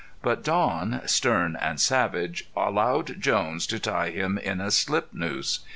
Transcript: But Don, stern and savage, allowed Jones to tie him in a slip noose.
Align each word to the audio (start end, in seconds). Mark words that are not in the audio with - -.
But 0.23 0.43
Don, 0.43 1.01
stern 1.05 1.55
and 1.55 1.79
savage, 1.79 2.49
allowed 2.57 3.21
Jones 3.21 3.67
to 3.67 3.77
tie 3.77 4.09
him 4.09 4.39
in 4.39 4.59
a 4.59 4.71
slip 4.71 5.13
noose. 5.13 5.59